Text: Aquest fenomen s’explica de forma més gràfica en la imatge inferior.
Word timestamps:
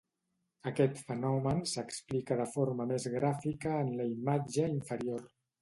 Aquest 0.71 1.01
fenomen 1.09 1.61
s’explica 1.73 2.39
de 2.41 2.49
forma 2.55 2.89
més 2.93 3.07
gràfica 3.19 3.77
en 3.85 3.95
la 4.01 4.11
imatge 4.17 4.67
inferior. 4.81 5.33